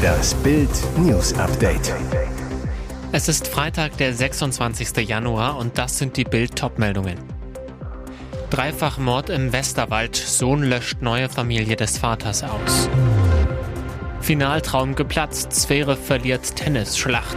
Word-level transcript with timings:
Das 0.00 0.34
Bild 0.36 0.70
News 0.96 1.34
Update. 1.34 1.92
Es 3.12 3.28
ist 3.28 3.48
Freitag, 3.48 3.98
der 3.98 4.14
26. 4.14 5.06
Januar 5.06 5.58
und 5.58 5.76
das 5.76 5.98
sind 5.98 6.16
die 6.16 6.24
Bild 6.24 6.56
Topmeldungen. 6.56 7.18
Dreifach 8.48 8.96
Mord 8.96 9.28
im 9.28 9.52
Westerwald. 9.52 10.16
Sohn 10.16 10.62
löscht 10.62 11.02
neue 11.02 11.28
Familie 11.28 11.76
des 11.76 11.98
Vaters 11.98 12.44
aus. 12.44 12.88
Finaltraum 14.20 14.94
geplatzt. 14.94 15.52
Sphäre 15.52 15.96
verliert 15.96 16.56
Tennisschlacht. 16.56 17.36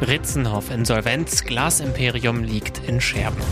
Ritzenhoff 0.00 0.70
Insolvenz. 0.70 1.42
Glasimperium 1.42 2.44
liegt 2.44 2.86
in 2.86 3.00
Scherben. 3.00 3.42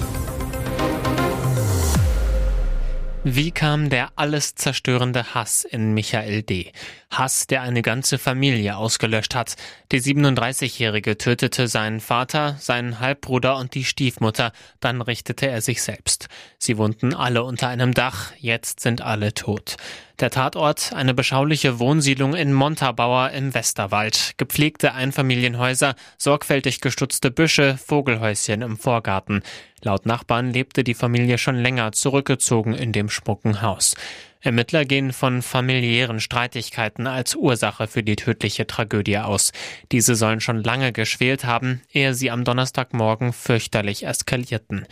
Wie 3.25 3.53
kam 3.53 3.89
der 3.89 4.11
alles 4.17 4.57
zerstörende 4.57 5.33
Hass 5.33 5.63
in 5.63 5.95
Michael 5.95 6.43
D.? 6.43 6.73
Hass, 7.13 7.47
der 7.47 7.63
eine 7.63 7.83
ganze 7.83 8.19
Familie 8.19 8.77
ausgelöscht 8.77 9.35
hat. 9.35 9.57
Der 9.91 10.01
37-Jährige 10.01 11.19
tötete 11.19 11.69
seinen 11.69 12.01
Vater, 12.01 12.57
seinen 12.59 13.01
Halbbruder 13.01 13.57
und 13.57 13.75
die 13.75 13.85
Stiefmutter, 13.85 14.53
dann 14.81 15.03
richtete 15.03 15.47
er 15.49 15.61
sich 15.61 15.83
selbst. 15.83 16.29
Sie 16.59 16.79
wohnten 16.79 17.15
alle 17.15 17.45
unter 17.45 17.69
einem 17.69 17.95
Dach, 17.95 18.33
jetzt 18.39 18.81
sind 18.81 19.03
alle 19.03 19.35
tot. 19.35 19.77
Der 20.21 20.31
Tatort, 20.31 20.93
eine 20.93 21.15
beschauliche 21.15 21.79
Wohnsiedlung 21.79 22.35
in 22.35 22.53
Montabaur 22.53 23.31
im 23.31 23.55
Westerwald. 23.55 24.35
Gepflegte 24.37 24.95
Einfamilienhäuser, 24.95 25.97
sorgfältig 26.17 26.81
gestutzte 26.81 27.31
Büsche, 27.31 27.77
Vogelhäuschen 27.77 28.63
im 28.63 28.77
Vorgarten. 28.77 29.43
Laut 29.83 30.07
Nachbarn 30.07 30.53
lebte 30.53 30.85
die 30.85 30.95
Familie 30.95 31.39
schon 31.39 31.57
länger 31.57 31.93
zurückgezogen 31.93 32.73
in 32.73 32.93
dem 32.93 33.09
schmucken 33.09 33.63
Haus. 33.63 33.95
Ermittler 34.43 34.85
gehen 34.85 35.13
von 35.13 35.41
familiären 35.41 36.21
Streitigkeiten 36.21 37.07
als 37.07 37.37
Ursache 37.37 37.87
für 37.87 38.03
die 38.03 38.17
tödliche 38.17 38.67
Tragödie 38.67 39.19
aus. 39.19 39.53
Diese 39.93 40.17
sollen 40.17 40.41
schon 40.41 40.63
lange 40.63 40.93
geschwelt 40.93 41.45
haben, 41.45 41.81
ehe 41.93 42.13
sie 42.13 42.31
am 42.31 42.45
Donnerstagmorgen 42.45 43.33
fürchterlich 43.33 44.05
eskalierten. 44.05 44.87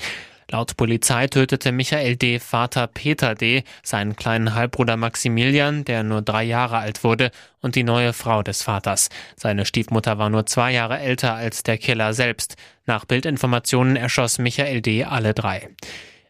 Laut 0.53 0.77
Polizei 0.77 1.29
tötete 1.29 1.71
Michael 1.71 2.17
D. 2.17 2.41
Vater 2.41 2.89
Peter 2.89 3.37
D. 3.37 3.63
seinen 3.85 4.17
kleinen 4.17 4.55
Halbbruder 4.55 4.97
Maximilian, 4.97 5.85
der 5.85 6.03
nur 6.03 6.23
drei 6.23 6.43
Jahre 6.43 6.79
alt 6.79 7.05
wurde, 7.05 7.31
und 7.61 7.77
die 7.77 7.85
neue 7.85 8.13
Frau 8.13 8.43
des 8.43 8.63
Vaters. 8.63 9.11
Seine 9.37 9.65
Stiefmutter 9.65 10.19
war 10.19 10.29
nur 10.29 10.47
zwei 10.47 10.73
Jahre 10.73 10.99
älter 10.99 11.35
als 11.35 11.63
der 11.63 11.79
Killer 11.79 12.15
selbst. 12.15 12.57
Nach 12.85 13.05
Bildinformationen 13.05 13.95
erschoss 13.95 14.39
Michael 14.39 14.81
D. 14.81 15.05
alle 15.05 15.35
drei. 15.35 15.69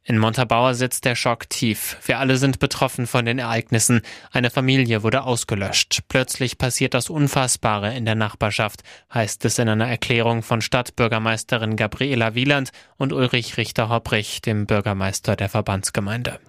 In 0.02 0.18
Montabaur 0.18 0.74
sitzt 0.74 1.04
der 1.04 1.14
Schock 1.14 1.50
tief. 1.50 1.98
Wir 2.06 2.18
alle 2.18 2.38
sind 2.38 2.58
betroffen 2.58 3.06
von 3.06 3.26
den 3.26 3.38
Ereignissen. 3.38 4.00
Eine 4.32 4.50
Familie 4.50 5.02
wurde 5.02 5.24
ausgelöscht. 5.24 6.00
Plötzlich 6.08 6.56
passiert 6.56 6.94
das 6.94 7.10
Unfassbare 7.10 7.94
in 7.94 8.06
der 8.06 8.14
Nachbarschaft, 8.14 8.82
heißt 9.12 9.44
es 9.44 9.58
in 9.58 9.68
einer 9.68 9.88
Erklärung 9.88 10.42
von 10.42 10.62
Stadtbürgermeisterin 10.62 11.76
Gabriela 11.76 12.34
Wieland 12.34 12.70
und 12.96 13.12
Ulrich 13.12 13.58
Richter-Hopprich, 13.58 14.40
dem 14.40 14.66
Bürgermeister 14.66 15.36
der 15.36 15.50
Verbandsgemeinde. 15.50 16.40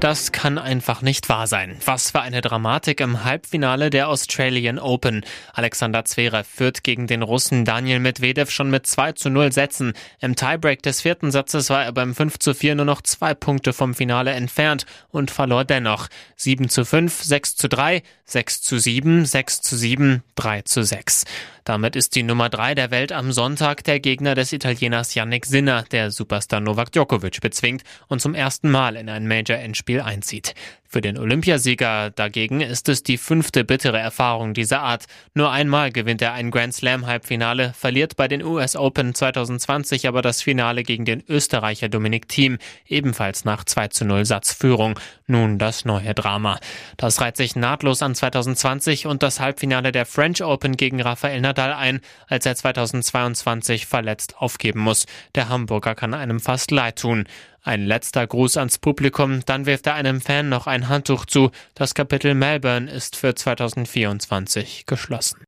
Das 0.00 0.30
kann 0.30 0.58
einfach 0.58 1.02
nicht 1.02 1.28
wahr 1.28 1.48
sein. 1.48 1.76
Was 1.84 2.12
für 2.12 2.20
eine 2.20 2.40
Dramatik 2.40 3.00
im 3.00 3.24
Halbfinale 3.24 3.90
der 3.90 4.08
Australian 4.08 4.78
Open. 4.78 5.24
Alexander 5.52 6.04
Zverev 6.04 6.48
führt 6.48 6.84
gegen 6.84 7.08
den 7.08 7.22
Russen 7.22 7.64
Daniel 7.64 7.98
Medvedev 7.98 8.48
schon 8.52 8.70
mit 8.70 8.86
2 8.86 9.12
zu 9.12 9.28
0 9.28 9.50
Sätzen. 9.50 9.94
Im 10.20 10.36
Tiebreak 10.36 10.82
des 10.84 11.00
vierten 11.00 11.32
Satzes 11.32 11.68
war 11.70 11.84
er 11.84 11.90
beim 11.90 12.14
5 12.14 12.38
zu 12.38 12.54
4 12.54 12.76
nur 12.76 12.84
noch 12.84 13.02
zwei 13.02 13.34
Punkte 13.34 13.72
vom 13.72 13.92
Finale 13.92 14.30
entfernt 14.30 14.86
und 15.10 15.32
verlor 15.32 15.64
dennoch. 15.64 16.06
7 16.36 16.68
zu 16.68 16.84
5, 16.84 17.20
6 17.24 17.56
zu 17.56 17.68
3, 17.68 18.04
6 18.24 18.62
zu 18.62 18.78
7, 18.78 19.24
6 19.24 19.62
zu 19.62 19.76
7, 19.76 20.22
3 20.36 20.62
zu 20.62 20.84
6. 20.84 21.24
Damit 21.68 21.96
ist 21.96 22.14
die 22.14 22.22
Nummer 22.22 22.48
3 22.48 22.74
der 22.74 22.90
Welt 22.90 23.12
am 23.12 23.30
Sonntag 23.30 23.84
der 23.84 24.00
Gegner 24.00 24.34
des 24.34 24.54
Italieners 24.54 25.14
Yannick 25.14 25.44
Sinner, 25.44 25.84
der 25.90 26.10
Superstar 26.10 26.60
Novak 26.60 26.92
Djokovic 26.92 27.42
bezwingt 27.42 27.82
und 28.06 28.22
zum 28.22 28.34
ersten 28.34 28.70
Mal 28.70 28.96
in 28.96 29.10
ein 29.10 29.28
Major-Endspiel 29.28 30.00
einzieht. 30.00 30.54
Für 30.90 31.02
den 31.02 31.18
Olympiasieger 31.18 32.08
dagegen 32.08 32.62
ist 32.62 32.88
es 32.88 33.02
die 33.02 33.18
fünfte 33.18 33.62
bittere 33.62 33.98
Erfahrung 33.98 34.54
dieser 34.54 34.80
Art. 34.80 35.04
Nur 35.34 35.50
einmal 35.50 35.92
gewinnt 35.92 36.22
er 36.22 36.32
ein 36.32 36.50
Grand 36.50 36.72
Slam 36.72 37.06
Halbfinale, 37.06 37.74
verliert 37.74 38.16
bei 38.16 38.26
den 38.26 38.42
US 38.42 38.74
Open 38.74 39.14
2020 39.14 40.08
aber 40.08 40.22
das 40.22 40.40
Finale 40.40 40.84
gegen 40.84 41.04
den 41.04 41.22
Österreicher 41.28 41.90
Dominik 41.90 42.30
Thiem, 42.30 42.56
ebenfalls 42.86 43.44
nach 43.44 43.64
2 43.64 43.88
zu 43.88 44.06
0 44.06 44.24
Satzführung. 44.24 44.98
Nun 45.26 45.58
das 45.58 45.84
neue 45.84 46.14
Drama. 46.14 46.58
Das 46.96 47.20
reiht 47.20 47.36
sich 47.36 47.54
nahtlos 47.54 48.00
an 48.00 48.14
2020 48.14 49.04
und 49.04 49.22
das 49.22 49.40
Halbfinale 49.40 49.92
der 49.92 50.06
French 50.06 50.42
Open 50.42 50.78
gegen 50.78 51.02
Rafael 51.02 51.42
Nadal 51.42 51.57
ein, 51.62 52.00
als 52.28 52.46
er 52.46 52.54
2022 52.54 53.86
verletzt 53.86 54.36
aufgeben 54.38 54.80
muss. 54.80 55.06
Der 55.34 55.48
Hamburger 55.48 55.94
kann 55.94 56.14
einem 56.14 56.40
fast 56.40 56.70
leid 56.70 57.00
tun. 57.00 57.26
Ein 57.62 57.84
letzter 57.84 58.26
Gruß 58.26 58.56
ans 58.56 58.78
Publikum, 58.78 59.44
dann 59.44 59.66
wirft 59.66 59.86
er 59.86 59.94
einem 59.94 60.20
Fan 60.20 60.48
noch 60.48 60.66
ein 60.66 60.88
Handtuch 60.88 61.26
zu. 61.26 61.50
Das 61.74 61.94
Kapitel 61.94 62.34
Melbourne 62.34 62.90
ist 62.90 63.16
für 63.16 63.34
2024 63.34 64.86
geschlossen. 64.86 65.47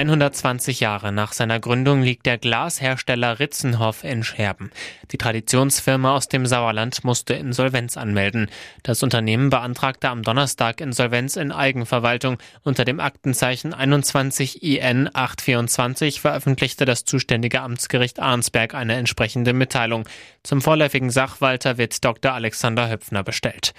120 0.00 0.80
Jahre 0.80 1.12
nach 1.12 1.34
seiner 1.34 1.60
Gründung 1.60 2.00
liegt 2.00 2.24
der 2.24 2.38
Glashersteller 2.38 3.38
Ritzenhoff 3.38 4.02
in 4.02 4.24
Scherben. 4.24 4.70
Die 5.10 5.18
Traditionsfirma 5.18 6.16
aus 6.16 6.26
dem 6.26 6.46
Sauerland 6.46 7.04
musste 7.04 7.34
Insolvenz 7.34 7.98
anmelden. 7.98 8.48
Das 8.82 9.02
Unternehmen 9.02 9.50
beantragte 9.50 10.08
am 10.08 10.22
Donnerstag 10.22 10.80
Insolvenz 10.80 11.36
in 11.36 11.52
Eigenverwaltung. 11.52 12.38
Unter 12.62 12.86
dem 12.86 12.98
Aktenzeichen 12.98 13.74
21 13.74 14.62
IN 14.62 15.10
824 15.12 16.22
veröffentlichte 16.22 16.86
das 16.86 17.04
zuständige 17.04 17.60
Amtsgericht 17.60 18.20
Arnsberg 18.20 18.74
eine 18.74 18.94
entsprechende 18.94 19.52
Mitteilung. 19.52 20.08
Zum 20.42 20.62
vorläufigen 20.62 21.10
Sachwalter 21.10 21.76
wird 21.76 22.02
Dr. 22.02 22.32
Alexander 22.32 22.88
Höpfner 22.88 23.22
bestellt. 23.22 23.74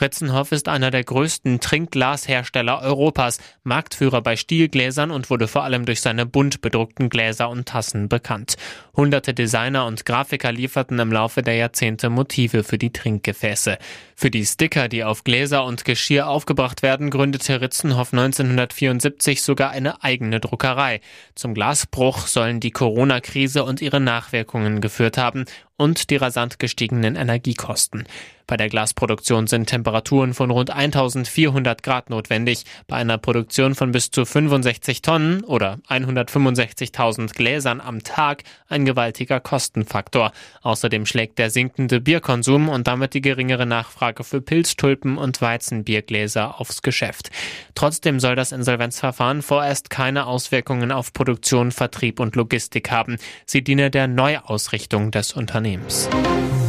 Ritzenhoff 0.00 0.52
ist 0.52 0.68
einer 0.68 0.90
der 0.90 1.04
größten 1.04 1.60
Trinkglashersteller 1.60 2.82
Europas, 2.82 3.38
Marktführer 3.64 4.20
bei 4.20 4.36
Stielgläsern 4.36 5.10
und 5.10 5.30
wurde 5.30 5.48
vor 5.48 5.64
allem 5.64 5.86
durch 5.86 6.02
seine 6.02 6.26
bunt 6.26 6.60
bedruckten 6.60 7.08
Gläser 7.08 7.48
und 7.48 7.66
Tassen 7.66 8.08
bekannt. 8.08 8.56
Hunderte 8.94 9.32
Designer 9.32 9.86
und 9.86 10.04
Grafiker 10.04 10.52
lieferten 10.52 10.98
im 10.98 11.12
Laufe 11.12 11.42
der 11.42 11.54
Jahrzehnte 11.54 12.10
Motive 12.10 12.62
für 12.62 12.78
die 12.78 12.92
Trinkgefäße. 12.92 13.78
Für 14.14 14.30
die 14.30 14.44
Sticker, 14.44 14.88
die 14.88 15.04
auf 15.04 15.24
Gläser 15.24 15.64
und 15.64 15.84
Geschirr 15.84 16.28
aufgebracht 16.28 16.82
werden, 16.82 17.10
gründete 17.10 17.60
Ritzenhoff 17.60 18.12
1974 18.12 19.42
sogar 19.42 19.70
eine 19.70 20.02
eigene 20.02 20.40
Druckerei. 20.40 21.00
Zum 21.34 21.54
Glasbruch 21.54 22.26
sollen 22.26 22.60
die 22.60 22.70
Corona-Krise 22.70 23.64
und 23.64 23.80
ihre 23.80 24.00
Nachwirkungen 24.00 24.80
geführt 24.80 25.18
haben 25.18 25.46
und 25.76 26.10
die 26.10 26.16
rasant 26.16 26.58
gestiegenen 26.58 27.16
Energiekosten. 27.16 28.06
Bei 28.48 28.56
der 28.56 28.68
Glasproduktion 28.68 29.48
sind 29.48 29.66
Temperaturen 29.66 30.32
von 30.32 30.52
rund 30.52 30.70
1400 30.70 31.82
Grad 31.82 32.10
notwendig. 32.10 32.64
Bei 32.86 32.94
einer 32.94 33.18
Produktion 33.18 33.74
von 33.74 33.90
bis 33.90 34.12
zu 34.12 34.24
65 34.24 35.02
Tonnen 35.02 35.42
oder 35.42 35.78
165.000 35.88 37.34
Gläsern 37.34 37.80
am 37.80 38.04
Tag 38.04 38.44
ein 38.68 38.84
gewaltiger 38.84 39.40
Kostenfaktor. 39.40 40.30
Außerdem 40.62 41.06
schlägt 41.06 41.40
der 41.40 41.50
sinkende 41.50 42.00
Bierkonsum 42.00 42.68
und 42.68 42.86
damit 42.86 43.14
die 43.14 43.20
geringere 43.20 43.66
Nachfrage 43.66 44.22
für 44.22 44.40
Pilztulpen 44.40 45.18
und 45.18 45.42
Weizenbiergläser 45.42 46.60
aufs 46.60 46.82
Geschäft. 46.82 47.30
Trotzdem 47.74 48.20
soll 48.20 48.36
das 48.36 48.52
Insolvenzverfahren 48.52 49.42
vorerst 49.42 49.90
keine 49.90 50.26
Auswirkungen 50.26 50.92
auf 50.92 51.12
Produktion, 51.12 51.72
Vertrieb 51.72 52.20
und 52.20 52.36
Logistik 52.36 52.92
haben. 52.92 53.16
Sie 53.44 53.64
diene 53.64 53.90
der 53.90 54.06
Neuausrichtung 54.06 55.10
des 55.10 55.32
Unternehmens. 55.32 55.65
names. 55.66 56.65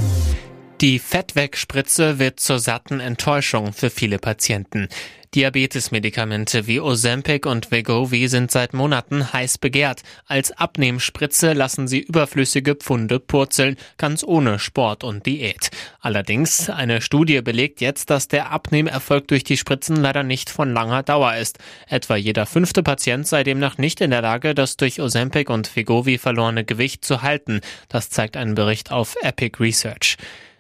Die 0.81 0.99
Fettwegspritze 0.99 2.19
wird 2.19 2.39
zur 2.39 2.59
satten 2.59 2.99
Enttäuschung 2.99 3.73
für 3.73 3.89
viele 3.89 4.19
Patienten. 4.19 4.89
Diabetesmedikamente 5.33 6.68
wie 6.68 6.79
Ozempic 6.79 7.50
und 7.50 7.71
Wegovy 7.71 8.27
sind 8.27 8.51
seit 8.51 8.75
Monaten 8.75 9.33
heiß 9.33 9.57
begehrt. 9.57 10.03
Als 10.27 10.51
Abnehmspritze 10.51 11.53
lassen 11.53 11.88
sie 11.88 12.01
überflüssige 12.01 12.75
Pfunde 12.75 13.19
purzeln, 13.19 13.75
ganz 13.97 14.24
ohne 14.24 14.59
Sport 14.59 15.03
und 15.03 15.25
Diät. 15.25 15.71
Allerdings, 16.00 16.69
eine 16.69 17.01
Studie 17.01 17.41
belegt 17.41 17.81
jetzt, 17.81 18.12
dass 18.12 18.27
der 18.27 18.51
Abnehmerfolg 18.51 19.27
durch 19.27 19.44
die 19.44 19.57
Spritzen 19.57 19.95
leider 19.95 20.21
nicht 20.21 20.51
von 20.51 20.71
langer 20.71 21.01
Dauer 21.01 21.38
ist. 21.38 21.57
Etwa 21.88 22.15
jeder 22.15 22.45
fünfte 22.45 22.83
Patient 22.83 23.27
sei 23.27 23.44
demnach 23.44 23.79
nicht 23.79 24.00
in 24.00 24.12
der 24.12 24.21
Lage, 24.21 24.53
das 24.53 24.77
durch 24.77 25.01
Ozempic 25.01 25.51
und 25.51 25.75
Wegovy 25.75 26.19
verlorene 26.19 26.65
Gewicht 26.65 27.03
zu 27.03 27.24
halten. 27.24 27.62
Das 27.89 28.12
zeigt 28.12 28.38
ein 28.38 28.53
Bericht 28.53 28.91
auf 28.91 29.15
Epic 29.24 29.57
Research. 29.59 30.18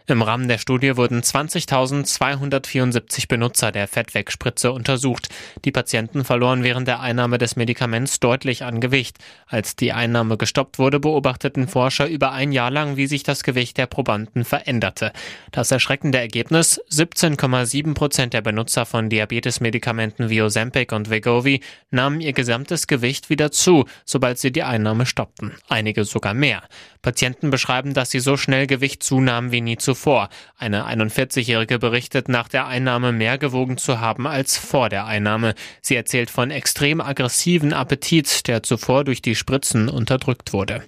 Im 0.09 0.21
Rahmen 0.21 0.47
der 0.47 0.57
Studie 0.57 0.95
wurden 0.95 1.19
20.274 1.19 3.27
Benutzer 3.27 3.73
der 3.73 3.89
Fettwegspritze 3.89 4.71
untersucht. 4.71 5.27
Die 5.65 5.73
Patienten 5.73 6.23
verloren 6.23 6.63
während 6.63 6.87
der 6.87 7.01
Einnahme 7.01 7.37
des 7.37 7.57
Medikaments 7.57 8.21
deutlich 8.21 8.63
an 8.63 8.79
Gewicht. 8.79 9.17
Als 9.47 9.75
die 9.75 9.91
Einnahme 9.91 10.37
gestoppt 10.37 10.79
wurde, 10.79 11.01
beobachteten 11.01 11.67
Forscher 11.67 12.07
über 12.07 12.31
ein 12.31 12.53
Jahr 12.53 12.71
lang, 12.71 12.95
wie 12.95 13.07
sich 13.07 13.23
das 13.23 13.43
Gewicht 13.43 13.77
der 13.77 13.87
Probanden 13.87 14.45
veränderte. 14.45 15.11
Das 15.51 15.71
erschreckende 15.71 16.19
Ergebnis, 16.19 16.81
17,7 16.89 17.93
Prozent 17.93 18.33
der 18.33 18.39
Benutzer 18.39 18.85
von 18.85 19.09
Diabetesmedikamenten 19.09 20.29
wie 20.29 20.41
Ozempic 20.41 20.95
und 20.95 21.09
Wegovy 21.09 21.59
nahmen 21.91 22.21
ihr 22.21 22.31
gesamtes 22.31 22.87
Gewicht 22.87 23.29
wieder 23.29 23.51
zu, 23.51 23.83
sobald 24.05 24.37
sie 24.37 24.53
die 24.53 24.63
Einnahme 24.63 25.05
stoppten. 25.05 25.51
Einige 25.67 26.05
sogar 26.05 26.33
mehr. 26.33 26.63
Patienten 27.07 27.51
beschreiben, 27.51 27.93
dass 27.93 28.11
sie 28.11 28.19
so 28.19 28.35
schnell 28.35 28.67
Gewicht 28.67 29.01
zunahmen 29.01 29.53
wie 29.53 29.61
nie 29.61 29.77
zuvor. 29.77 30.27
Eine 30.57 30.87
41-Jährige 30.87 31.79
berichtet, 31.79 32.27
nach 32.27 32.49
der 32.49 32.67
Einnahme 32.67 33.13
mehr 33.13 33.37
gewogen 33.37 33.77
zu 33.77 34.01
haben 34.01 34.27
als 34.27 34.57
vor 34.57 34.89
der 34.89 35.05
Einnahme. 35.05 35.55
Sie 35.81 35.95
erzählt 35.95 36.29
von 36.29 36.51
extrem 36.51 36.99
aggressiven 36.99 37.71
Appetit, 37.71 38.49
der 38.49 38.61
zuvor 38.61 39.05
durch 39.05 39.21
die 39.21 39.35
Spritzen 39.35 39.87
unterdrückt 39.87 40.51
wurde. 40.51 40.83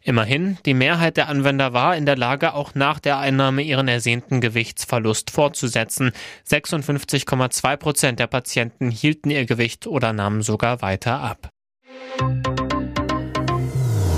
Immerhin, 0.00 0.58
die 0.64 0.74
Mehrheit 0.74 1.16
der 1.16 1.28
Anwender 1.28 1.72
war 1.72 1.96
in 1.96 2.06
der 2.06 2.16
Lage, 2.16 2.54
auch 2.54 2.76
nach 2.76 3.00
der 3.00 3.18
Einnahme 3.18 3.62
ihren 3.62 3.88
ersehnten 3.88 4.40
Gewichtsverlust 4.40 5.32
fortzusetzen. 5.32 6.12
56,2 6.48 7.76
Prozent 7.78 8.20
der 8.20 8.28
Patienten 8.28 8.92
hielten 8.92 9.30
ihr 9.30 9.44
Gewicht 9.44 9.88
oder 9.88 10.12
nahmen 10.12 10.42
sogar 10.42 10.82
weiter 10.82 11.18
ab. 11.18 11.48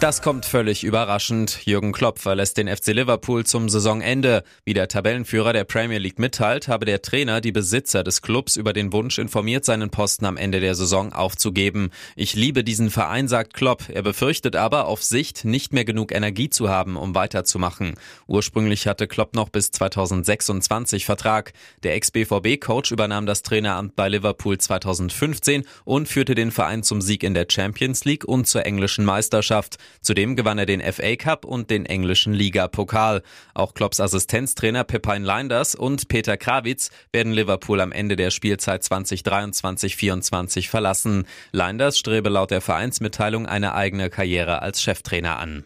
Das 0.00 0.22
kommt 0.22 0.46
völlig 0.46 0.82
überraschend. 0.82 1.66
Jürgen 1.66 1.92
Klopp 1.92 2.18
verlässt 2.18 2.56
den 2.56 2.74
FC 2.74 2.94
Liverpool 2.94 3.44
zum 3.44 3.68
Saisonende. 3.68 4.44
Wie 4.64 4.72
der 4.72 4.88
Tabellenführer 4.88 5.52
der 5.52 5.64
Premier 5.64 5.98
League 5.98 6.18
mitteilt, 6.18 6.68
habe 6.68 6.86
der 6.86 7.02
Trainer 7.02 7.42
die 7.42 7.52
Besitzer 7.52 8.02
des 8.02 8.22
Clubs 8.22 8.56
über 8.56 8.72
den 8.72 8.94
Wunsch 8.94 9.18
informiert, 9.18 9.66
seinen 9.66 9.90
Posten 9.90 10.24
am 10.24 10.38
Ende 10.38 10.60
der 10.60 10.74
Saison 10.74 11.12
aufzugeben. 11.12 11.90
Ich 12.16 12.34
liebe 12.34 12.64
diesen 12.64 12.88
Verein, 12.88 13.28
sagt 13.28 13.52
Klopp. 13.52 13.90
Er 13.90 14.00
befürchtet 14.00 14.56
aber, 14.56 14.86
auf 14.86 15.02
Sicht 15.02 15.44
nicht 15.44 15.74
mehr 15.74 15.84
genug 15.84 16.12
Energie 16.12 16.48
zu 16.48 16.70
haben, 16.70 16.96
um 16.96 17.14
weiterzumachen. 17.14 17.92
Ursprünglich 18.26 18.86
hatte 18.86 19.06
Klopp 19.06 19.34
noch 19.34 19.50
bis 19.50 19.70
2026 19.70 21.04
Vertrag. 21.04 21.52
Der 21.82 21.94
Ex-BVB-Coach 21.96 22.90
übernahm 22.90 23.26
das 23.26 23.42
Traineramt 23.42 23.96
bei 23.96 24.08
Liverpool 24.08 24.56
2015 24.56 25.64
und 25.84 26.08
führte 26.08 26.34
den 26.34 26.52
Verein 26.52 26.82
zum 26.82 27.02
Sieg 27.02 27.22
in 27.22 27.34
der 27.34 27.48
Champions 27.50 28.06
League 28.06 28.24
und 28.24 28.46
zur 28.46 28.64
englischen 28.64 29.04
Meisterschaft. 29.04 29.76
Zudem 30.00 30.36
gewann 30.36 30.58
er 30.58 30.66
den 30.66 30.80
FA 30.80 31.16
Cup 31.16 31.44
und 31.44 31.70
den 31.70 31.86
englischen 31.86 32.32
Liga-Pokal. 32.32 33.22
Auch 33.54 33.74
Klopps 33.74 34.00
Assistenztrainer 34.00 34.84
Pepijn 34.84 35.24
Leinders 35.24 35.74
und 35.74 36.08
Peter 36.08 36.36
Krawitz 36.36 36.90
werden 37.12 37.32
Liverpool 37.32 37.80
am 37.80 37.92
Ende 37.92 38.16
der 38.16 38.30
Spielzeit 38.30 38.82
2023-24 38.82 40.68
verlassen. 40.68 41.26
Leinders 41.52 41.98
strebe 41.98 42.28
laut 42.28 42.50
der 42.50 42.60
Vereinsmitteilung 42.60 43.46
eine 43.46 43.74
eigene 43.74 44.10
Karriere 44.10 44.62
als 44.62 44.82
Cheftrainer 44.82 45.38
an. 45.38 45.64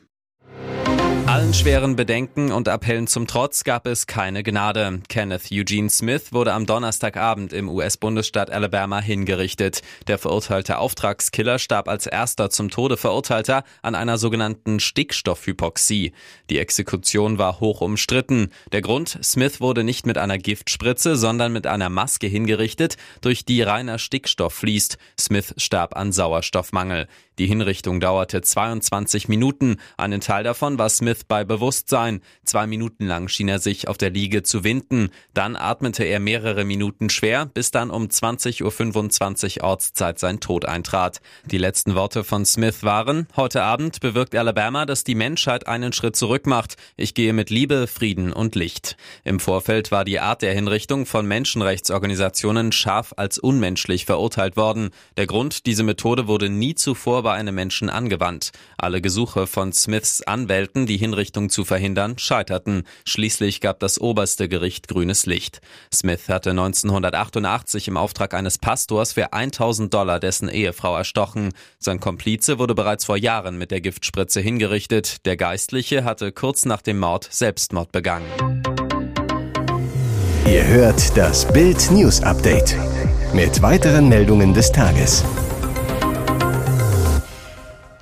Allen 1.26 1.54
schweren 1.54 1.96
Bedenken 1.96 2.52
und 2.52 2.68
Appellen 2.68 3.06
zum 3.06 3.26
Trotz 3.26 3.64
gab 3.64 3.86
es 3.86 4.06
keine 4.06 4.42
Gnade. 4.42 5.00
Kenneth 5.08 5.50
Eugene 5.50 5.88
Smith 5.88 6.34
wurde 6.34 6.52
am 6.52 6.66
Donnerstagabend 6.66 7.54
im 7.54 7.70
US-Bundesstaat 7.70 8.50
Alabama 8.50 9.00
hingerichtet. 9.00 9.80
Der 10.06 10.18
verurteilte 10.18 10.76
Auftragskiller 10.76 11.58
starb 11.58 11.88
als 11.88 12.06
erster 12.06 12.50
zum 12.50 12.70
Tode 12.70 12.98
verurteilter 12.98 13.64
an 13.80 13.94
einer 13.94 14.18
sogenannten 14.18 14.80
Stickstoffhypoxie. 14.80 16.12
Die 16.50 16.58
Exekution 16.58 17.38
war 17.38 17.58
hoch 17.58 17.80
umstritten. 17.80 18.50
Der 18.72 18.82
Grund, 18.82 19.18
Smith 19.22 19.62
wurde 19.62 19.82
nicht 19.82 20.04
mit 20.04 20.18
einer 20.18 20.36
Giftspritze, 20.36 21.16
sondern 21.16 21.54
mit 21.54 21.66
einer 21.66 21.88
Maske 21.88 22.26
hingerichtet, 22.26 22.98
durch 23.22 23.46
die 23.46 23.62
reiner 23.62 23.98
Stickstoff 23.98 24.52
fließt. 24.52 24.98
Smith 25.18 25.54
starb 25.56 25.96
an 25.96 26.12
Sauerstoffmangel. 26.12 27.08
Die 27.38 27.48
Hinrichtung 27.48 27.98
dauerte 27.98 28.42
22 28.42 29.28
Minuten. 29.28 29.78
Einen 29.96 30.20
Teil 30.20 30.44
davon 30.44 30.78
war 30.78 30.88
Smith 30.88 31.24
bei 31.26 31.42
Bewusstsein. 31.42 32.20
Zwei 32.44 32.68
Minuten 32.68 33.06
lang 33.06 33.26
schien 33.26 33.48
er 33.48 33.58
sich 33.58 33.88
auf 33.88 33.98
der 33.98 34.10
Liege 34.10 34.44
zu 34.44 34.62
winden. 34.62 35.10
Dann 35.32 35.56
atmete 35.56 36.04
er 36.04 36.20
mehrere 36.20 36.64
Minuten 36.64 37.10
schwer, 37.10 37.46
bis 37.46 37.72
dann 37.72 37.90
um 37.90 38.04
20.25 38.04 39.58
Uhr 39.58 39.64
Ortszeit 39.64 40.20
sein 40.20 40.38
Tod 40.38 40.64
eintrat. 40.64 41.20
Die 41.46 41.58
letzten 41.58 41.96
Worte 41.96 42.22
von 42.22 42.46
Smith 42.46 42.84
waren, 42.84 43.26
heute 43.34 43.64
Abend 43.64 43.98
bewirkt 43.98 44.36
Alabama, 44.36 44.86
dass 44.86 45.02
die 45.02 45.16
Menschheit 45.16 45.66
einen 45.66 45.92
Schritt 45.92 46.14
zurück 46.14 46.46
macht. 46.46 46.76
Ich 46.96 47.14
gehe 47.14 47.32
mit 47.32 47.50
Liebe, 47.50 47.88
Frieden 47.88 48.32
und 48.32 48.54
Licht. 48.54 48.96
Im 49.24 49.40
Vorfeld 49.40 49.90
war 49.90 50.04
die 50.04 50.20
Art 50.20 50.42
der 50.42 50.54
Hinrichtung 50.54 51.04
von 51.04 51.26
Menschenrechtsorganisationen 51.26 52.70
scharf 52.70 53.12
als 53.16 53.38
unmenschlich 53.38 54.04
verurteilt 54.04 54.56
worden. 54.56 54.90
Der 55.16 55.26
Grund, 55.26 55.66
diese 55.66 55.82
Methode 55.82 56.28
wurde 56.28 56.48
nie 56.48 56.76
zuvor 56.76 57.23
bei 57.24 57.32
einem 57.32 57.56
Menschen 57.56 57.90
angewandt. 57.90 58.52
Alle 58.78 59.00
Gesuche 59.00 59.48
von 59.48 59.72
Smiths 59.72 60.22
Anwälten, 60.22 60.86
die 60.86 60.96
Hinrichtung 60.96 61.50
zu 61.50 61.64
verhindern, 61.64 62.16
scheiterten. 62.18 62.84
Schließlich 63.04 63.60
gab 63.60 63.80
das 63.80 64.00
oberste 64.00 64.48
Gericht 64.48 64.86
grünes 64.86 65.26
Licht. 65.26 65.60
Smith 65.92 66.28
hatte 66.28 66.50
1988 66.50 67.88
im 67.88 67.96
Auftrag 67.96 68.34
eines 68.34 68.58
Pastors 68.58 69.14
für 69.14 69.32
1000 69.32 69.92
Dollar 69.92 70.20
dessen 70.20 70.48
Ehefrau 70.48 70.96
erstochen. 70.96 71.52
Sein 71.80 71.98
Komplize 71.98 72.60
wurde 72.60 72.76
bereits 72.76 73.04
vor 73.04 73.16
Jahren 73.16 73.58
mit 73.58 73.72
der 73.72 73.80
Giftspritze 73.80 74.40
hingerichtet. 74.40 75.26
Der 75.26 75.36
Geistliche 75.36 76.04
hatte 76.04 76.30
kurz 76.30 76.64
nach 76.64 76.82
dem 76.82 77.00
Mord 77.00 77.26
Selbstmord 77.32 77.90
begangen. 77.90 78.28
Ihr 80.46 80.66
hört 80.66 81.16
das 81.16 81.50
Bild 81.50 81.90
News 81.90 82.22
Update 82.22 82.76
mit 83.32 83.62
weiteren 83.62 84.08
Meldungen 84.08 84.54
des 84.54 84.70
Tages. 84.70 85.24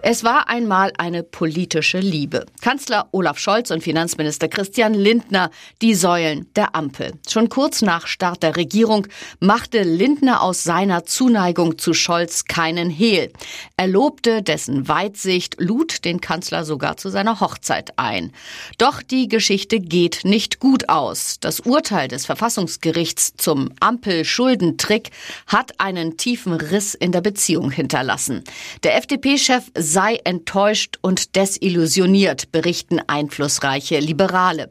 Es 0.04 0.25
war 0.25 0.49
einmal 0.49 0.93
eine 0.99 1.22
politische 1.22 2.00
Liebe. 2.00 2.46
Kanzler 2.60 3.08
Olaf 3.12 3.38
Scholz 3.38 3.70
und 3.70 3.84
Finanzminister 3.84 4.49
Christian 4.49 4.94
Lindner, 4.94 5.52
die 5.81 5.94
Säulen 5.94 6.49
der 6.56 6.75
Ampel. 6.75 7.12
Schon 7.28 7.49
kurz 7.49 7.82
nach 7.82 8.08
Start 8.08 8.43
der 8.43 8.56
Regierung 8.56 9.06
machte 9.38 9.84
Lindner 9.84 10.43
aus 10.43 10.64
seiner 10.64 11.04
Zuneigung 11.04 11.78
zu 11.78 11.94
Scholz 11.94 12.46
keinen 12.46 12.90
Hehl. 12.90 13.32
Er 13.76 13.87
lobte 13.87 14.43
dessen 14.43 14.88
Weitsicht, 14.88 15.60
lud 15.60 16.04
den 16.04 16.20
Kanzler 16.20 16.64
sogar 16.64 16.96
zu 16.96 17.08
seiner 17.08 17.38
Hochzeit 17.38 17.96
ein. 17.96 18.32
Doch 18.78 19.02
die 19.02 19.28
Geschichte 19.28 19.78
geht 19.78 20.22
nicht 20.25 20.58
gut 20.58 20.88
aus. 20.88 21.37
Das 21.38 21.60
Urteil 21.60 22.08
des 22.08 22.26
Verfassungsgerichts 22.26 23.34
zum 23.37 23.70
Ampel-Schuldentrick 23.78 25.12
hat 25.46 25.78
einen 25.78 26.16
tiefen 26.16 26.54
Riss 26.54 26.96
in 26.96 27.12
der 27.12 27.20
Beziehung 27.20 27.70
hinterlassen. 27.70 28.43
Der 28.82 28.96
FDP-Chef 28.96 29.70
sei 29.93 30.19
enttäuscht 30.25 30.97
und 31.03 31.37
desillusioniert, 31.37 32.50
berichten 32.50 32.99
einflussreiche 33.06 33.99
Liberale. 33.99 34.71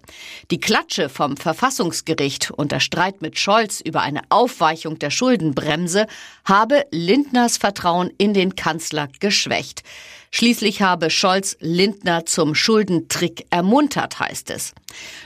Die 0.49 0.59
Klatsche 0.59 1.09
vom 1.09 1.37
Verfassungsgericht 1.37 2.49
und 2.49 2.71
der 2.71 2.79
Streit 2.79 3.21
mit 3.21 3.37
Scholz 3.37 3.81
über 3.81 4.01
eine 4.01 4.21
Aufweichung 4.29 4.97
der 4.97 5.11
Schuldenbremse 5.11 6.07
habe 6.43 6.85
Lindners 6.89 7.57
Vertrauen 7.57 8.11
in 8.17 8.33
den 8.33 8.55
Kanzler 8.55 9.09
geschwächt. 9.19 9.83
Schließlich 10.31 10.81
habe 10.81 11.11
Scholz 11.11 11.55
Lindner 11.59 12.25
zum 12.25 12.55
Schuldentrick 12.55 13.45
ermuntert, 13.51 14.19
heißt 14.19 14.49
es. 14.49 14.73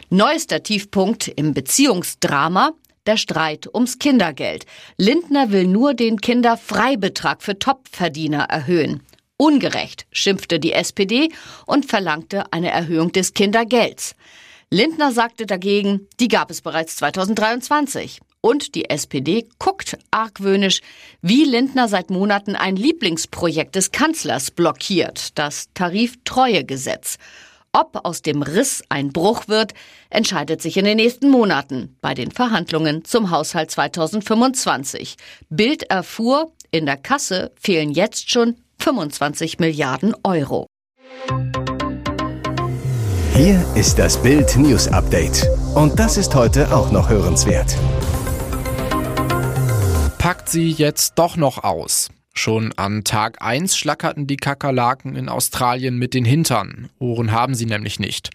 Neuester 0.09 0.61
Tiefpunkt 0.61 1.29
im 1.29 1.53
Beziehungsdrama 1.53 2.71
der 3.05 3.15
Streit 3.15 3.73
ums 3.73 3.97
Kindergeld. 3.99 4.65
Lindner 4.97 5.51
will 5.51 5.67
nur 5.67 5.93
den 5.93 6.19
Kinderfreibetrag 6.19 7.43
für 7.43 7.57
Topverdiener 7.57 8.43
erhöhen. 8.45 9.01
Ungerecht, 9.37 10.05
schimpfte 10.11 10.59
die 10.59 10.73
SPD 10.73 11.29
und 11.65 11.85
verlangte 11.85 12.51
eine 12.53 12.71
Erhöhung 12.71 13.11
des 13.11 13.33
Kindergelds. 13.33 14.15
Lindner 14.69 15.11
sagte 15.11 15.45
dagegen, 15.45 16.07
die 16.19 16.27
gab 16.27 16.49
es 16.49 16.61
bereits 16.61 16.95
2023. 16.97 18.19
Und 18.41 18.75
die 18.75 18.89
SPD 18.89 19.47
guckt 19.57 19.97
argwöhnisch, 20.11 20.81
wie 21.21 21.45
Lindner 21.45 21.87
seit 21.87 22.11
Monaten 22.11 22.55
ein 22.55 22.75
Lieblingsprojekt 22.75 23.75
des 23.75 23.91
Kanzlers 23.91 24.51
blockiert, 24.51 25.37
das 25.37 25.69
Tariftreuegesetz. 25.73 27.17
Ob 27.73 28.05
aus 28.05 28.21
dem 28.21 28.41
Riss 28.41 28.83
ein 28.87 29.11
Bruch 29.11 29.47
wird, 29.47 29.73
entscheidet 30.09 30.61
sich 30.61 30.77
in 30.77 30.85
den 30.85 30.97
nächsten 30.97 31.29
Monaten 31.29 31.97
bei 32.01 32.13
den 32.13 32.31
Verhandlungen 32.31 33.03
zum 33.03 33.31
Haushalt 33.31 33.71
2025. 33.71 35.17
Bild 35.49 35.83
erfuhr, 35.89 36.53
in 36.71 36.85
der 36.85 36.97
Kasse 36.97 37.51
fehlen 37.59 37.91
jetzt 37.91 38.31
schon 38.31 38.55
25 38.85 39.57
Milliarden 39.57 40.13
Euro. 40.23 40.67
Hier 43.33 43.65
ist 43.73 43.97
das 43.97 44.21
Bild 44.21 44.55
News 44.57 44.87
Update. 44.89 45.49
Und 45.73 45.97
das 45.97 46.17
ist 46.17 46.35
heute 46.35 46.71
auch 46.71 46.91
noch 46.91 47.09
hörenswert. 47.09 47.75
Packt 50.19 50.49
sie 50.49 50.69
jetzt 50.69 51.15
doch 51.15 51.35
noch 51.35 51.63
aus. 51.63 52.09
Schon 52.35 52.73
an 52.75 53.03
Tag 53.03 53.41
1 53.41 53.75
schlackerten 53.75 54.27
die 54.27 54.37
Kakerlaken 54.37 55.15
in 55.15 55.29
Australien 55.29 55.97
mit 55.97 56.13
den 56.13 56.23
Hintern. 56.23 56.91
Ohren 56.99 57.31
haben 57.31 57.55
sie 57.55 57.65
nämlich 57.65 57.99
nicht. 57.99 58.29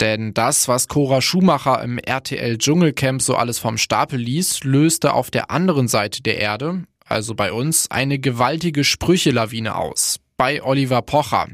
Denn 0.00 0.32
das, 0.32 0.66
was 0.66 0.88
Cora 0.88 1.20
Schumacher 1.20 1.82
im 1.82 1.98
RTL 1.98 2.56
Dschungelcamp 2.56 3.20
so 3.20 3.36
alles 3.36 3.58
vom 3.58 3.76
Stapel 3.76 4.18
ließ, 4.18 4.64
löste 4.64 5.12
auf 5.12 5.30
der 5.30 5.50
anderen 5.50 5.88
Seite 5.88 6.22
der 6.22 6.38
Erde, 6.38 6.84
also 7.04 7.34
bei 7.34 7.52
uns, 7.52 7.90
eine 7.90 8.18
gewaltige 8.18 8.84
Sprüchelawine 8.84 9.76
aus. 9.76 10.18
Bei 10.36 10.62
Oliver 10.62 11.02
Pocher. 11.02 11.46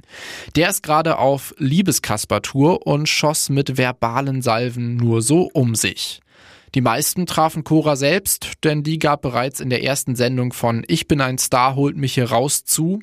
Der 0.57 0.71
ist 0.71 0.83
gerade 0.83 1.19
auf 1.19 1.55
Liebeskasper-Tour 1.59 2.87
und 2.87 3.09
schoss 3.09 3.51
mit 3.51 3.77
verbalen 3.77 4.41
Salven 4.41 4.97
nur 4.97 5.21
so 5.21 5.51
um 5.53 5.75
sich. 5.75 6.21
Die 6.75 6.81
meisten 6.81 7.27
trafen 7.27 7.65
Cora 7.65 7.97
selbst, 7.97 8.53
denn 8.65 8.83
die 8.83 8.99
gab 8.99 9.23
bereits 9.23 9.61
in 9.61 9.71
der 9.71 9.83
ersten 9.83 10.15
Sendung 10.15 10.53
von 10.53 10.85
Ich 10.87 11.09
bin 11.09 11.21
ein 11.21 11.37
Star, 11.37 11.75
holt 11.75 11.97
mich 11.97 12.15
hier 12.15 12.31
raus 12.31 12.65
zu. 12.65 13.01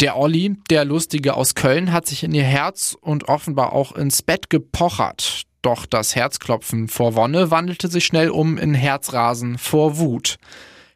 Der 0.00 0.16
Olli, 0.16 0.56
der 0.70 0.84
Lustige 0.84 1.34
aus 1.34 1.54
Köln, 1.54 1.92
hat 1.92 2.06
sich 2.06 2.24
in 2.24 2.32
ihr 2.32 2.42
Herz 2.42 2.96
und 3.00 3.28
offenbar 3.28 3.72
auch 3.72 3.92
ins 3.92 4.22
Bett 4.22 4.50
gepochert. 4.50 5.42
Doch 5.60 5.86
das 5.86 6.16
Herzklopfen 6.16 6.88
vor 6.88 7.14
Wonne 7.14 7.52
wandelte 7.52 7.86
sich 7.86 8.04
schnell 8.04 8.30
um 8.30 8.58
in 8.58 8.74
Herzrasen 8.74 9.58
vor 9.58 9.98
Wut. 9.98 10.38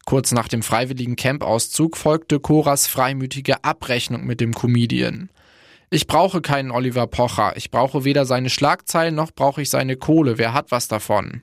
Kurz 0.07 0.31
nach 0.31 0.47
dem 0.47 0.63
freiwilligen 0.63 1.17
Campauszug 1.17 1.97
folgte 1.97 2.39
Coras 2.39 2.87
freimütige 2.87 3.65
Abrechnung 3.65 4.25
mit 4.25 4.41
dem 4.41 4.55
Comedian. 4.55 5.31
Ich 5.91 6.07
brauche 6.07 6.41
keinen 6.41 6.71
Oliver 6.71 7.09
Pocher. 7.09 7.57
Ich 7.57 7.73
brauche 7.73 8.05
weder 8.05 8.25
seine 8.25 8.49
Schlagzeilen 8.49 9.17
noch 9.17 9.33
brauche 9.33 9.63
ich 9.63 9.69
seine 9.69 9.97
Kohle. 9.97 10.39
Wer 10.39 10.53
hat 10.53 10.71
was 10.71 10.87
davon? 10.87 11.43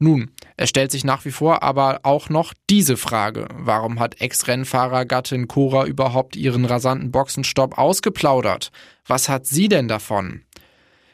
Nun, 0.00 0.32
es 0.56 0.68
stellt 0.68 0.90
sich 0.90 1.04
nach 1.04 1.24
wie 1.24 1.30
vor 1.30 1.62
aber 1.62 2.00
auch 2.02 2.28
noch 2.28 2.54
diese 2.68 2.96
Frage. 2.96 3.46
Warum 3.54 4.00
hat 4.00 4.20
Ex-Rennfahrergattin 4.20 5.46
Cora 5.46 5.86
überhaupt 5.86 6.34
ihren 6.34 6.64
rasanten 6.64 7.12
Boxenstopp 7.12 7.78
ausgeplaudert? 7.78 8.72
Was 9.06 9.28
hat 9.28 9.46
sie 9.46 9.68
denn 9.68 9.86
davon? 9.86 10.42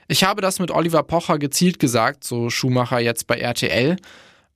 Ich 0.08 0.24
habe 0.24 0.40
das 0.40 0.58
mit 0.58 0.70
Oliver 0.70 1.02
Pocher 1.02 1.38
gezielt 1.38 1.78
gesagt, 1.78 2.24
so 2.24 2.48
Schumacher 2.48 2.98
jetzt 2.98 3.26
bei 3.26 3.36
RTL, 3.36 3.96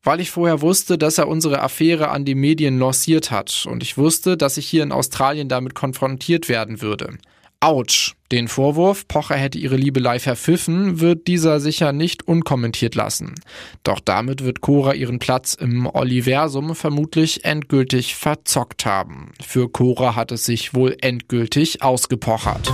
weil 0.02 0.20
ich 0.20 0.30
vorher 0.30 0.60
wusste, 0.60 0.98
dass 0.98 1.18
er 1.18 1.28
unsere 1.28 1.60
Affäre 1.60 2.08
an 2.08 2.24
die 2.24 2.34
Medien 2.34 2.78
lanciert 2.78 3.30
hat 3.30 3.66
und 3.68 3.82
ich 3.82 3.98
wusste, 3.98 4.36
dass 4.36 4.56
ich 4.56 4.66
hier 4.66 4.82
in 4.82 4.92
Australien 4.92 5.48
damit 5.48 5.74
konfrontiert 5.74 6.48
werden 6.48 6.80
würde. 6.80 7.18
Autsch. 7.62 8.14
Den 8.32 8.48
Vorwurf, 8.48 9.06
Pocher 9.06 9.36
hätte 9.36 9.58
ihre 9.58 9.76
Liebelei 9.76 10.18
verpfiffen, 10.18 10.98
wird 11.00 11.28
dieser 11.28 11.60
sicher 11.60 11.92
nicht 11.92 12.26
unkommentiert 12.26 12.96
lassen. 12.96 13.34
Doch 13.84 14.00
damit 14.00 14.42
wird 14.42 14.62
Cora 14.62 14.94
ihren 14.94 15.20
Platz 15.20 15.54
im 15.54 15.86
Oliversum 15.86 16.74
vermutlich 16.74 17.44
endgültig 17.44 18.16
verzockt 18.16 18.84
haben. 18.84 19.32
Für 19.40 19.68
Cora 19.68 20.16
hat 20.16 20.32
es 20.32 20.44
sich 20.44 20.74
wohl 20.74 20.96
endgültig 21.02 21.82
ausgepochert. 21.82 22.72